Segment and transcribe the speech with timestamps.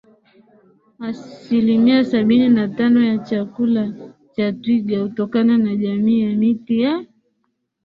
[0.99, 3.93] Asilimia sabini na tano ya chakula
[4.35, 7.05] cha twiga hutokana na jamii ya miti ya